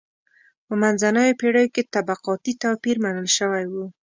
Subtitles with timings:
[0.65, 3.75] په منځنیو پېړیو کې طبقاتي توپیر منل شوی و.